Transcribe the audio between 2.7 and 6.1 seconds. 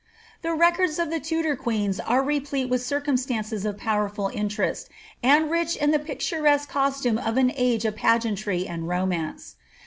circumstances of powerfal interest, and rich in the